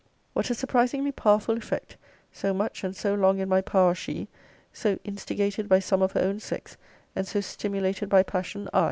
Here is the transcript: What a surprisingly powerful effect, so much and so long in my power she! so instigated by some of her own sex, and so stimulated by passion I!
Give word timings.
What 0.33 0.49
a 0.49 0.55
surprisingly 0.55 1.11
powerful 1.11 1.55
effect, 1.55 1.95
so 2.31 2.55
much 2.55 2.83
and 2.83 2.95
so 2.95 3.13
long 3.13 3.37
in 3.37 3.47
my 3.47 3.61
power 3.61 3.93
she! 3.93 4.29
so 4.73 4.97
instigated 5.03 5.69
by 5.69 5.77
some 5.77 6.01
of 6.01 6.13
her 6.13 6.21
own 6.21 6.39
sex, 6.39 6.75
and 7.15 7.27
so 7.27 7.39
stimulated 7.39 8.09
by 8.09 8.23
passion 8.23 8.67
I! 8.73 8.79